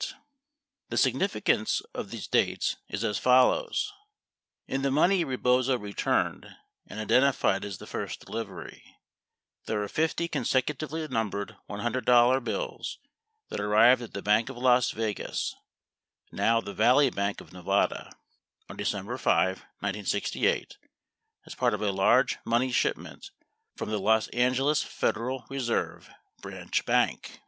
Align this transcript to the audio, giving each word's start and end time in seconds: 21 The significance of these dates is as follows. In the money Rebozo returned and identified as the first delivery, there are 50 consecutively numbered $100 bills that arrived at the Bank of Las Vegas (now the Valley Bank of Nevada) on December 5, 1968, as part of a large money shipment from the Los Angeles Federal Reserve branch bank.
21 0.00 0.16
The 0.88 0.96
significance 0.96 1.82
of 1.92 2.08
these 2.10 2.26
dates 2.26 2.76
is 2.88 3.04
as 3.04 3.18
follows. 3.18 3.92
In 4.66 4.80
the 4.80 4.90
money 4.90 5.22
Rebozo 5.22 5.76
returned 5.76 6.46
and 6.86 6.98
identified 6.98 7.62
as 7.62 7.76
the 7.76 7.86
first 7.86 8.24
delivery, 8.24 8.82
there 9.66 9.82
are 9.82 9.88
50 9.88 10.28
consecutively 10.28 11.06
numbered 11.08 11.58
$100 11.68 12.42
bills 12.42 13.00
that 13.50 13.60
arrived 13.60 14.00
at 14.00 14.14
the 14.14 14.22
Bank 14.22 14.48
of 14.48 14.56
Las 14.56 14.92
Vegas 14.92 15.54
(now 16.32 16.62
the 16.62 16.72
Valley 16.72 17.10
Bank 17.10 17.42
of 17.42 17.52
Nevada) 17.52 18.16
on 18.70 18.78
December 18.78 19.18
5, 19.18 19.58
1968, 19.80 20.78
as 21.44 21.54
part 21.54 21.74
of 21.74 21.82
a 21.82 21.92
large 21.92 22.38
money 22.46 22.72
shipment 22.72 23.30
from 23.76 23.90
the 23.90 24.00
Los 24.00 24.28
Angeles 24.28 24.82
Federal 24.82 25.44
Reserve 25.50 26.08
branch 26.40 26.86
bank. 26.86 27.42